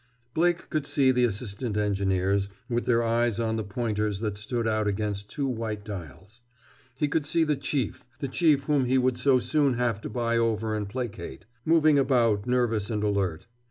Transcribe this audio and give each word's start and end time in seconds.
Blake 0.33 0.71
could 0.71 0.87
see 0.87 1.11
the 1.11 1.25
assistant 1.25 1.77
engineers, 1.77 2.49
with 2.67 2.87
their 2.87 3.03
eyes 3.03 3.39
on 3.39 3.55
the 3.55 3.63
pointers 3.63 4.19
that 4.21 4.35
stood 4.35 4.67
out 4.67 4.87
against 4.87 5.29
two 5.29 5.45
white 5.47 5.85
dials. 5.85 6.41
He 6.95 7.07
could 7.07 7.23
see 7.27 7.43
the 7.43 7.55
Chief, 7.55 8.03
the 8.19 8.27
Chief 8.27 8.63
whom 8.63 8.85
he 8.85 8.97
would 8.97 9.19
so 9.19 9.37
soon 9.37 9.75
have 9.75 10.01
to 10.01 10.09
buy 10.09 10.37
over 10.37 10.75
and 10.75 10.89
placate, 10.89 11.45
moving 11.65 11.99
about 11.99 12.47
nervous 12.47 12.89
and 12.89 13.03
alert. 13.03 13.45